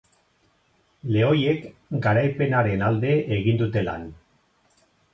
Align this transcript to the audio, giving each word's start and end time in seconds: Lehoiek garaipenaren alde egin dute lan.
Lehoiek 1.15 1.69
garaipenaren 2.07 2.87
alde 2.91 3.15
egin 3.39 3.63
dute 3.65 3.89
lan. 3.93 4.13